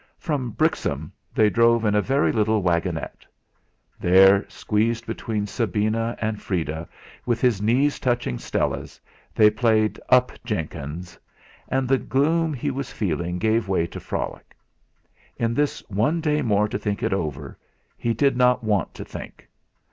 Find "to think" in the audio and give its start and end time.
16.67-17.03, 18.95-19.47